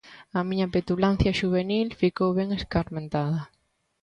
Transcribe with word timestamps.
A 0.37 0.39
miña 0.49 0.71
petulancia 0.75 1.37
xuvenil 1.39 1.87
ficou 2.01 2.29
ben 2.37 2.49
escarmentada. 2.59 3.41